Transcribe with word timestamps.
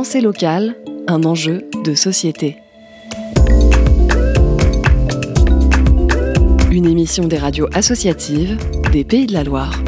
Pensée 0.00 0.20
locale, 0.20 0.76
un 1.08 1.24
enjeu 1.24 1.68
de 1.84 1.92
société. 1.96 2.58
Une 6.70 6.86
émission 6.86 7.26
des 7.26 7.36
radios 7.36 7.66
associatives 7.74 8.56
des 8.92 9.02
Pays 9.02 9.26
de 9.26 9.32
la 9.32 9.42
Loire. 9.42 9.82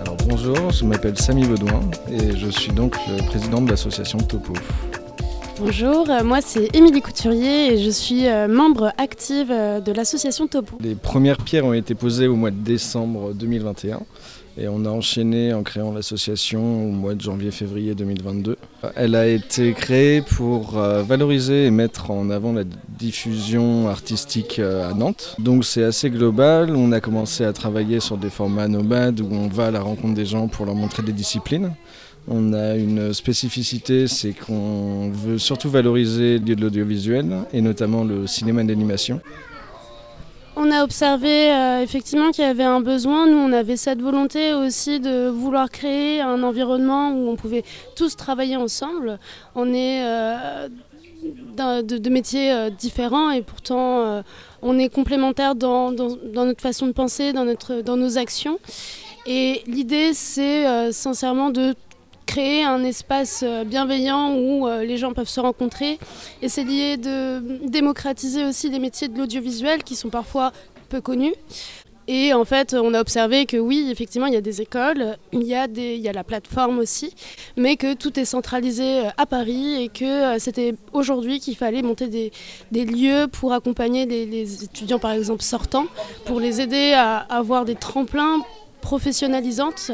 Alors 0.00 0.16
bonjour, 0.26 0.70
je 0.70 0.86
m'appelle 0.86 1.18
Samy 1.18 1.46
Baudouin 1.46 1.82
et 2.10 2.34
je 2.34 2.48
suis 2.48 2.72
donc 2.72 2.94
le 3.10 3.22
président 3.26 3.60
de 3.60 3.68
l'association 3.68 4.16
Topo. 4.16 4.54
Bonjour, 5.60 6.08
euh, 6.08 6.24
moi 6.24 6.40
c'est 6.40 6.74
Émilie 6.74 7.02
Couturier 7.02 7.74
et 7.74 7.78
je 7.84 7.90
suis 7.90 8.26
euh, 8.26 8.48
membre 8.48 8.94
active 8.96 9.50
euh, 9.50 9.80
de 9.80 9.92
l'association 9.92 10.46
Topo. 10.46 10.78
Les 10.80 10.94
premières 10.94 11.36
pierres 11.36 11.66
ont 11.66 11.74
été 11.74 11.94
posées 11.94 12.28
au 12.28 12.34
mois 12.34 12.50
de 12.50 12.56
décembre 12.56 13.34
2021 13.34 14.00
et 14.56 14.68
on 14.68 14.86
a 14.86 14.88
enchaîné 14.88 15.52
en 15.52 15.62
créant 15.62 15.92
l'association 15.92 16.86
au 16.86 16.90
mois 16.90 17.14
de 17.14 17.20
janvier-février 17.20 17.94
2022. 17.94 18.56
Elle 18.96 19.14
a 19.14 19.26
été 19.26 19.74
créée 19.74 20.22
pour 20.22 20.72
valoriser 20.72 21.66
et 21.66 21.70
mettre 21.70 22.10
en 22.10 22.30
avant 22.30 22.52
la 22.52 22.64
diffusion 22.98 23.88
artistique 23.88 24.58
à 24.58 24.92
Nantes. 24.92 25.36
Donc 25.38 25.64
c'est 25.64 25.84
assez 25.84 26.10
global, 26.10 26.74
on 26.74 26.90
a 26.92 27.00
commencé 27.00 27.44
à 27.44 27.52
travailler 27.52 28.00
sur 28.00 28.18
des 28.18 28.28
formats 28.28 28.68
nomades 28.68 29.20
où 29.20 29.28
on 29.30 29.46
va 29.46 29.66
à 29.66 29.70
la 29.70 29.80
rencontre 29.80 30.14
des 30.14 30.26
gens 30.26 30.48
pour 30.48 30.66
leur 30.66 30.74
montrer 30.74 31.04
des 31.04 31.12
disciplines. 31.12 31.72
On 32.28 32.52
a 32.52 32.76
une 32.76 33.12
spécificité, 33.12 34.06
c'est 34.06 34.32
qu'on 34.32 35.10
veut 35.10 35.38
surtout 35.38 35.70
valoriser 35.70 36.38
de 36.38 36.60
l'audiovisuel 36.60 37.26
et 37.52 37.60
notamment 37.60 38.04
le 38.04 38.26
cinéma 38.26 38.62
d'animation. 38.62 39.20
On 40.62 40.70
a 40.70 40.84
observé 40.84 41.50
euh, 41.50 41.82
effectivement 41.82 42.32
qu'il 42.32 42.44
y 42.44 42.46
avait 42.46 42.64
un 42.64 42.80
besoin. 42.80 43.26
Nous, 43.26 43.38
on 43.38 43.50
avait 43.52 43.76
cette 43.76 44.02
volonté 44.02 44.52
aussi 44.52 45.00
de 45.00 45.28
vouloir 45.28 45.70
créer 45.70 46.20
un 46.20 46.42
environnement 46.42 47.12
où 47.12 47.30
on 47.30 47.36
pouvait 47.36 47.64
tous 47.96 48.14
travailler 48.14 48.56
ensemble. 48.56 49.18
On 49.54 49.72
est 49.72 50.04
euh, 50.04 50.68
de, 51.82 52.10
métiers 52.10 52.52
euh, 52.52 52.68
différents 52.68 53.30
et 53.30 53.40
pourtant 53.40 54.22
on 54.60 54.78
est 54.78 54.88
complémentaires 54.88 55.54
dans, 55.54 55.92
notre 55.92 56.60
façon 56.60 56.86
de 56.86 56.92
penser, 56.92 57.32
dans 57.32 57.96
nos 57.96 58.18
actions. 58.18 58.58
Et 59.26 59.62
l'idée, 59.66 60.12
c'est 60.12 60.92
sincèrement 60.92 61.48
de 61.50 61.74
créer 62.30 62.62
un 62.62 62.84
espace 62.84 63.42
euh, 63.44 63.64
bienveillant 63.64 64.36
où 64.36 64.68
euh, 64.68 64.84
les 64.84 64.98
gens 64.98 65.12
peuvent 65.12 65.28
se 65.28 65.40
rencontrer, 65.40 65.98
essayer 66.42 66.96
de 66.96 67.42
démocratiser 67.66 68.44
aussi 68.44 68.70
des 68.70 68.78
métiers 68.78 69.08
de 69.08 69.18
l'audiovisuel 69.18 69.82
qui 69.82 69.96
sont 69.96 70.10
parfois 70.10 70.52
peu 70.88 71.00
connus. 71.00 71.34
Et 72.06 72.32
en 72.32 72.44
fait, 72.44 72.74
on 72.74 72.94
a 72.94 73.00
observé 73.00 73.46
que 73.46 73.56
oui, 73.56 73.88
effectivement, 73.90 74.26
il 74.26 74.34
y 74.34 74.36
a 74.36 74.40
des 74.40 74.60
écoles, 74.60 75.16
il 75.32 75.42
y 75.42 75.56
a, 75.56 75.66
des, 75.66 75.96
il 75.96 76.00
y 76.00 76.08
a 76.08 76.12
la 76.12 76.22
plateforme 76.22 76.78
aussi, 76.78 77.16
mais 77.56 77.74
que 77.74 77.94
tout 77.94 78.18
est 78.18 78.24
centralisé 78.24 79.00
euh, 79.00 79.08
à 79.16 79.26
Paris 79.26 79.82
et 79.82 79.88
que 79.88 80.38
c'était 80.38 80.74
aujourd'hui 80.92 81.40
qu'il 81.40 81.56
fallait 81.56 81.82
monter 81.82 82.06
des, 82.06 82.30
des, 82.70 82.84
lieux 82.84 83.26
pour 83.26 83.52
accompagner 83.52 84.06
les, 84.06 84.24
les, 84.24 84.62
étudiants, 84.62 85.00
par 85.00 85.12
exemple, 85.12 85.42
sortants, 85.42 85.86
pour 86.26 86.38
les 86.38 86.60
aider 86.60 86.92
à 86.92 87.16
avoir 87.18 87.64
des 87.64 87.74
tremplins 87.74 88.38
professionnalisante 88.80 89.92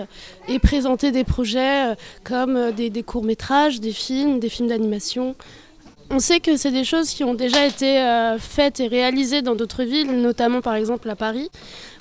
et 0.48 0.58
présenter 0.58 1.12
des 1.12 1.24
projets 1.24 1.92
euh, 1.92 1.94
comme 2.24 2.56
euh, 2.56 2.72
des, 2.72 3.02
courts-métrages, 3.02 3.80
des 3.80 3.92
films, 3.92 4.40
des 4.40 4.48
films 4.48 4.68
d'animation. 4.68 5.34
On 6.08 6.20
sait 6.20 6.38
que 6.38 6.56
c'est 6.56 6.70
des 6.70 6.84
choses 6.84 7.10
qui 7.10 7.24
ont 7.24 7.34
déjà 7.34 7.66
été 7.66 7.98
euh, 7.98 8.38
faites 8.38 8.78
et 8.78 8.86
réalisées 8.86 9.42
dans 9.42 9.56
d'autres 9.56 9.82
villes, 9.82 10.20
notamment 10.20 10.60
par 10.60 10.74
exemple 10.76 11.10
à 11.10 11.16
Paris, 11.16 11.50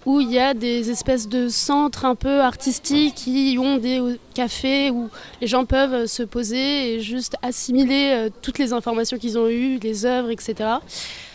où 0.06 0.22
il 0.22 0.32
y 0.32 0.38
a 0.38 0.54
des 0.54 0.92
espèces 0.92 1.28
de 1.28 1.50
centres 1.50 2.06
un 2.06 2.14
peu 2.14 2.42
artistiques 2.42 3.16
qui 3.16 3.58
ont 3.60 3.78
des 3.78 4.02
cafés 4.36 4.92
où 4.92 5.10
les 5.42 5.48
gens 5.48 5.66
peuvent 5.66 6.06
se 6.06 6.22
poser 6.22 6.94
et 6.94 7.00
juste 7.02 7.36
assimiler 7.42 8.30
toutes 8.44 8.60
les 8.60 8.74
informations 8.74 9.18
qu'ils 9.18 9.40
ont 9.40 9.48
eues, 9.48 9.80
les 9.82 10.06
œuvres, 10.06 10.30
etc. 10.30 10.56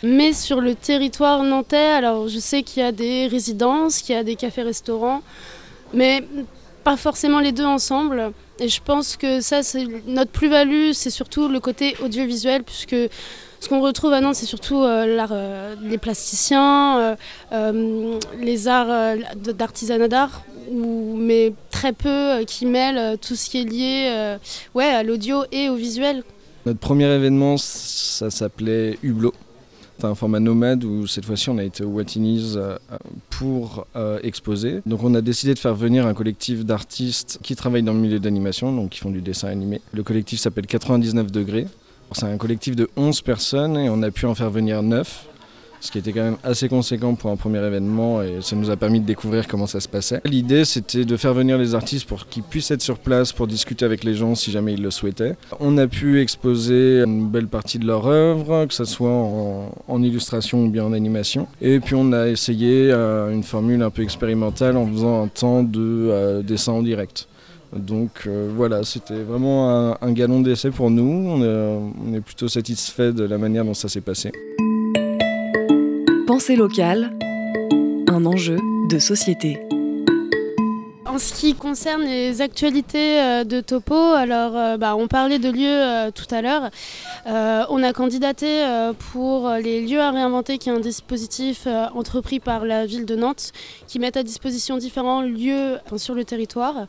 Mais 0.04 0.32
sur 0.32 0.60
le 0.60 0.76
territoire 0.76 1.42
nantais, 1.42 1.76
alors 1.76 2.28
je 2.28 2.38
sais 2.38 2.62
qu'il 2.62 2.84
y 2.84 2.86
a 2.86 2.92
des 2.92 3.26
résidences, 3.26 3.98
qu'il 3.98 4.14
y 4.14 4.18
a 4.18 4.22
des 4.22 4.36
cafés-restaurants, 4.36 5.22
mais 5.92 6.24
pas 6.84 6.96
forcément 6.96 7.40
les 7.40 7.52
deux 7.52 7.64
ensemble. 7.64 8.32
Et 8.60 8.68
je 8.68 8.82
pense 8.82 9.16
que 9.16 9.40
ça, 9.40 9.62
c'est 9.62 9.86
notre 10.06 10.30
plus-value, 10.30 10.92
c'est 10.92 11.10
surtout 11.10 11.48
le 11.48 11.60
côté 11.60 11.96
audiovisuel, 12.02 12.62
puisque 12.62 12.94
ce 13.60 13.68
qu'on 13.68 13.80
retrouve 13.80 14.12
à 14.12 14.20
Nantes, 14.20 14.34
c'est 14.34 14.46
surtout 14.46 14.82
euh, 14.82 15.06
l'art, 15.06 15.30
euh, 15.32 15.74
les 15.82 15.96
plasticiens, 15.96 17.16
euh, 17.52 18.18
les 18.38 18.68
arts 18.68 19.16
d'artisanat 19.36 20.08
d'art, 20.08 20.42
mais 20.70 21.54
très 21.70 21.94
peu 21.94 22.44
qui 22.46 22.66
mêlent 22.66 23.18
tout 23.18 23.34
ce 23.34 23.48
qui 23.48 23.62
est 23.62 23.64
lié 23.64 24.36
ouais, 24.74 24.84
à 24.84 25.02
l'audio 25.02 25.44
et 25.52 25.70
au 25.70 25.76
visuel. 25.76 26.22
Notre 26.66 26.80
premier 26.80 27.06
événement, 27.06 27.56
ça 27.56 28.30
s'appelait 28.30 28.98
Hublot 29.02 29.32
un 30.06 30.14
format 30.14 30.40
nomade 30.40 30.84
où 30.84 31.06
cette 31.06 31.24
fois-ci 31.24 31.50
on 31.50 31.58
a 31.58 31.64
été 31.64 31.84
au 31.84 31.88
Watinis 31.88 32.54
euh, 32.56 32.76
pour 33.30 33.86
euh, 33.96 34.18
exposer. 34.22 34.82
Donc 34.86 35.02
on 35.02 35.14
a 35.14 35.20
décidé 35.20 35.54
de 35.54 35.58
faire 35.58 35.74
venir 35.74 36.06
un 36.06 36.14
collectif 36.14 36.64
d'artistes 36.64 37.38
qui 37.42 37.56
travaillent 37.56 37.82
dans 37.82 37.92
le 37.92 38.00
milieu 38.00 38.18
d'animation, 38.18 38.72
donc 38.72 38.90
qui 38.90 39.00
font 39.00 39.10
du 39.10 39.20
dessin 39.20 39.48
animé. 39.48 39.80
Le 39.92 40.02
collectif 40.02 40.40
s'appelle 40.40 40.66
99 40.66 41.30
degrés. 41.30 41.66
C'est 42.12 42.26
un 42.26 42.36
collectif 42.38 42.74
de 42.74 42.90
11 42.96 43.20
personnes 43.22 43.76
et 43.76 43.88
on 43.88 44.02
a 44.02 44.10
pu 44.10 44.26
en 44.26 44.34
faire 44.34 44.50
venir 44.50 44.82
9 44.82 45.29
ce 45.80 45.90
qui 45.90 45.98
était 45.98 46.12
quand 46.12 46.22
même 46.22 46.36
assez 46.44 46.68
conséquent 46.68 47.14
pour 47.14 47.30
un 47.30 47.36
premier 47.36 47.64
événement 47.64 48.22
et 48.22 48.38
ça 48.40 48.54
nous 48.56 48.70
a 48.70 48.76
permis 48.76 49.00
de 49.00 49.06
découvrir 49.06 49.48
comment 49.48 49.66
ça 49.66 49.80
se 49.80 49.88
passait. 49.88 50.20
L'idée 50.24 50.64
c'était 50.64 51.04
de 51.04 51.16
faire 51.16 51.34
venir 51.34 51.58
les 51.58 51.74
artistes 51.74 52.06
pour 52.06 52.26
qu'ils 52.28 52.42
puissent 52.42 52.70
être 52.70 52.82
sur 52.82 52.98
place 52.98 53.32
pour 53.32 53.46
discuter 53.46 53.84
avec 53.84 54.04
les 54.04 54.14
gens 54.14 54.34
si 54.34 54.50
jamais 54.50 54.74
ils 54.74 54.82
le 54.82 54.90
souhaitaient. 54.90 55.36
On 55.58 55.78
a 55.78 55.86
pu 55.86 56.20
exposer 56.20 57.02
une 57.02 57.28
belle 57.28 57.48
partie 57.48 57.78
de 57.78 57.86
leur 57.86 58.06
œuvre, 58.06 58.66
que 58.66 58.74
ce 58.74 58.84
soit 58.84 59.10
en, 59.10 60.02
illustration 60.02 60.64
ou 60.64 60.70
bien 60.70 60.84
en 60.84 60.92
animation. 60.92 61.46
Et 61.60 61.80
puis 61.80 61.94
on 61.94 62.12
a 62.12 62.28
essayé 62.28 62.90
euh, 62.90 63.30
une 63.30 63.42
formule 63.42 63.82
un 63.82 63.90
peu 63.90 64.02
expérimentale 64.02 64.76
en 64.76 64.86
faisant 64.86 65.22
un 65.22 65.28
temps 65.28 65.62
de 65.62 65.78
euh, 65.78 66.42
dessin 66.42 66.72
en 66.72 66.82
direct. 66.82 67.28
Donc 67.76 68.22
euh, 68.26 68.50
voilà, 68.54 68.82
c'était 68.82 69.22
vraiment 69.22 69.96
un, 70.00 70.12
galon 70.12 70.40
d'essai 70.40 70.70
pour 70.70 70.90
nous. 70.90 71.42
on 71.42 72.14
est 72.14 72.20
plutôt 72.20 72.48
satisfait 72.48 73.12
de 73.12 73.24
la 73.24 73.38
manière 73.38 73.64
dont 73.64 73.74
ça 73.74 73.88
s'est 73.88 74.00
passé. 74.00 74.32
Pensée 76.32 76.54
locale, 76.54 77.10
un 78.06 78.24
enjeu 78.24 78.58
de 78.88 79.00
société. 79.00 79.58
Ce 81.20 81.34
qui 81.34 81.54
concerne 81.54 82.02
les 82.04 82.40
actualités 82.40 83.20
euh, 83.20 83.44
de 83.44 83.60
Topo, 83.60 83.94
alors 83.94 84.56
euh, 84.56 84.78
bah, 84.78 84.96
on 84.96 85.06
parlait 85.06 85.38
de 85.38 85.50
lieux 85.50 85.66
euh, 85.66 86.10
tout 86.10 86.34
à 86.34 86.40
l'heure. 86.40 86.70
on 87.26 87.82
a 87.82 87.92
candidaté 87.92 88.64
pour 89.12 89.50
les 89.50 89.82
lieux 89.86 90.00
à 90.00 90.10
réinventer, 90.12 90.56
qui 90.56 90.70
est 90.70 90.72
un 90.72 90.80
dispositif 90.80 91.66
entrepris 91.94 92.40
par 92.40 92.64
la 92.64 92.86
ville 92.86 93.04
de 93.04 93.16
Nantes, 93.16 93.52
qui 93.86 93.98
met 93.98 94.16
à 94.16 94.22
disposition 94.22 94.78
différents 94.78 95.20
lieux 95.20 95.78
sur 95.96 96.14
le 96.14 96.24
territoire. 96.24 96.86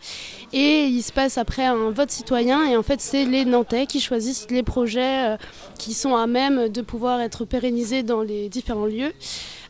Et 0.53 0.85
il 0.85 1.01
se 1.01 1.11
passe 1.11 1.37
après 1.37 1.65
un 1.65 1.89
vote 1.89 2.09
citoyen, 2.09 2.65
et 2.65 2.77
en 2.77 2.83
fait 2.83 3.01
c'est 3.01 3.25
les 3.25 3.43
Nantais 3.43 3.85
qui 3.85 3.99
choisissent 3.99 4.47
les 4.49 4.63
projets 4.63 5.35
qui 5.77 5.93
sont 5.93 6.15
à 6.15 6.27
même 6.27 6.69
de 6.69 6.81
pouvoir 6.81 7.19
être 7.19 7.43
pérennisés 7.43 8.03
dans 8.03 8.21
les 8.21 8.47
différents 8.47 8.85
lieux. 8.85 9.11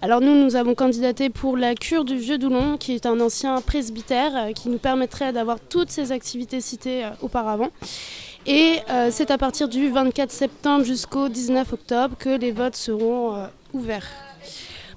Alors 0.03 0.19
nous, 0.19 0.33
nous 0.33 0.55
avons 0.55 0.73
candidaté 0.73 1.29
pour 1.29 1.55
la 1.55 1.75
cure 1.75 2.05
du 2.05 2.17
Vieux 2.17 2.39
Doulon, 2.39 2.77
qui 2.77 2.95
est 2.95 3.05
un 3.05 3.19
ancien 3.19 3.61
presbytère 3.61 4.50
qui 4.53 4.69
nous 4.69 4.77
permettrait 4.77 5.33
d'avoir 5.33 5.59
toutes 5.59 5.89
ces 5.89 6.11
activités 6.11 6.61
citées 6.61 7.05
euh, 7.05 7.09
auparavant. 7.21 7.69
Et 8.45 8.79
euh, 8.89 9.09
c'est 9.11 9.31
à 9.31 9.37
partir 9.37 9.69
du 9.69 9.89
24 9.89 10.31
septembre 10.31 10.83
jusqu'au 10.83 11.29
19 11.29 11.73
octobre 11.73 12.15
que 12.17 12.37
les 12.37 12.51
votes 12.51 12.75
seront 12.75 13.47
ouverts. 13.73 14.07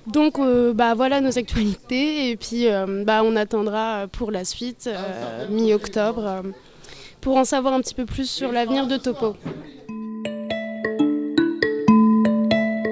Donc 0.07 0.39
bah, 0.75 0.95
voilà 0.95 1.21
nos 1.21 1.39
actualités 1.39 2.31
et 2.31 2.37
puis 2.37 2.67
bah, 3.05 3.23
on 3.25 3.37
attendra 3.37 4.07
pour 4.13 4.31
la 4.31 4.45
suite 4.45 4.89
mi-octobre 5.51 6.43
pour 7.25 7.39
en 7.39 7.45
savoir 7.45 7.73
un 7.73 7.81
petit 7.81 7.95
peu 7.95 8.05
plus 8.05 8.29
sur 8.29 8.53
l'avenir 8.53 8.87
de 8.87 8.99
Topo. 8.99 9.35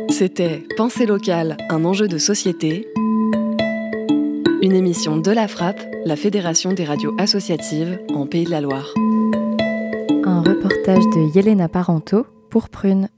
C'était 0.08 0.62
Pensée 0.76 1.04
locale, 1.04 1.56
un 1.68 1.84
enjeu 1.84 2.06
de 2.06 2.16
société. 2.16 2.91
Une 4.62 4.76
émission 4.76 5.16
de 5.16 5.32
la 5.32 5.48
Frappe, 5.48 5.80
la 6.04 6.14
Fédération 6.14 6.72
des 6.72 6.84
radios 6.84 7.12
associatives 7.18 7.98
en 8.14 8.28
Pays 8.28 8.44
de 8.44 8.50
la 8.52 8.60
Loire. 8.60 8.94
Un 10.24 10.40
reportage 10.40 11.02
de 11.02 11.34
Yelena 11.34 11.68
Parento 11.68 12.28
pour 12.48 12.68
Prune. 12.68 13.08